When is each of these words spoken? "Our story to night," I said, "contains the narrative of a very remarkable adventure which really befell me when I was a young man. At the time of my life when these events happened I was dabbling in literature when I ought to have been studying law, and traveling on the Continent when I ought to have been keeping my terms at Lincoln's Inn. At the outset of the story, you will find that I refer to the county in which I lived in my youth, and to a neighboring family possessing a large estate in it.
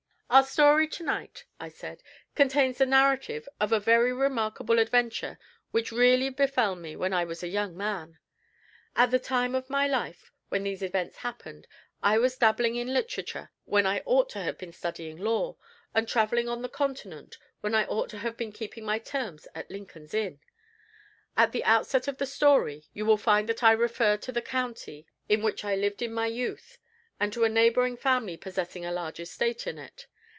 "Our 0.33 0.43
story 0.45 0.87
to 0.87 1.03
night," 1.03 1.43
I 1.59 1.67
said, 1.67 2.01
"contains 2.35 2.77
the 2.77 2.85
narrative 2.85 3.49
of 3.59 3.73
a 3.73 3.81
very 3.81 4.13
remarkable 4.13 4.79
adventure 4.79 5.37
which 5.71 5.91
really 5.91 6.29
befell 6.29 6.73
me 6.75 6.95
when 6.95 7.11
I 7.11 7.25
was 7.25 7.43
a 7.43 7.49
young 7.49 7.75
man. 7.75 8.17
At 8.95 9.11
the 9.11 9.19
time 9.19 9.55
of 9.55 9.69
my 9.69 9.87
life 9.87 10.31
when 10.47 10.63
these 10.63 10.81
events 10.81 11.17
happened 11.17 11.67
I 12.01 12.17
was 12.17 12.37
dabbling 12.37 12.77
in 12.77 12.93
literature 12.93 13.51
when 13.65 13.85
I 13.85 14.03
ought 14.05 14.29
to 14.29 14.39
have 14.39 14.57
been 14.57 14.71
studying 14.71 15.17
law, 15.17 15.57
and 15.93 16.07
traveling 16.07 16.47
on 16.47 16.61
the 16.61 16.69
Continent 16.69 17.37
when 17.59 17.75
I 17.75 17.83
ought 17.87 18.09
to 18.11 18.19
have 18.19 18.37
been 18.37 18.53
keeping 18.53 18.85
my 18.85 18.99
terms 18.99 19.49
at 19.53 19.69
Lincoln's 19.69 20.13
Inn. 20.13 20.39
At 21.35 21.51
the 21.51 21.65
outset 21.65 22.07
of 22.07 22.19
the 22.19 22.25
story, 22.25 22.85
you 22.93 23.05
will 23.05 23.17
find 23.17 23.49
that 23.49 23.63
I 23.63 23.73
refer 23.73 24.15
to 24.15 24.31
the 24.31 24.41
county 24.41 25.05
in 25.27 25.41
which 25.41 25.65
I 25.65 25.75
lived 25.75 26.01
in 26.01 26.13
my 26.13 26.27
youth, 26.27 26.77
and 27.19 27.33
to 27.33 27.43
a 27.43 27.49
neighboring 27.49 27.97
family 27.97 28.37
possessing 28.37 28.85
a 28.85 28.93
large 28.93 29.19
estate 29.19 29.67
in 29.67 29.77
it. 29.77 30.07